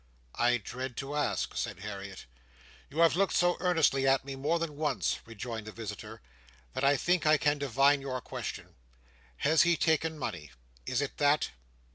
"I 0.33 0.57
dread 0.57 0.97
to 0.97 1.15
ask," 1.15 1.55
said 1.55 1.81
Harriet. 1.81 2.25
"You 2.89 3.01
have 3.01 3.15
looked 3.15 3.35
so 3.35 3.55
earnestly 3.59 4.07
at 4.07 4.25
me 4.25 4.35
more 4.35 4.57
than 4.57 4.75
once," 4.75 5.19
rejoined 5.27 5.67
the 5.67 5.71
visitor, 5.71 6.21
"that 6.73 6.83
I 6.83 6.97
think 6.97 7.27
I 7.27 7.37
can 7.37 7.59
divine 7.59 8.01
your 8.01 8.19
question. 8.19 8.73
Has 9.45 9.61
he 9.61 9.77
taken 9.77 10.17
money? 10.17 10.49
Is 10.87 11.01
it 11.03 11.17
that?" 11.17 11.51